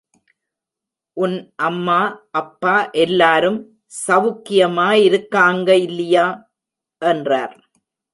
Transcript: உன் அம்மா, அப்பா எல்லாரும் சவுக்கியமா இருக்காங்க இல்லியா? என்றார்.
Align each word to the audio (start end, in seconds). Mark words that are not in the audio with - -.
உன் 1.17 1.53
அம்மா, 1.55 1.97
அப்பா 2.31 2.89
எல்லாரும் 2.91 3.59
சவுக்கியமா 4.07 4.91
இருக்காங்க 4.91 5.75
இல்லியா? 5.75 6.25
என்றார். 7.01 7.55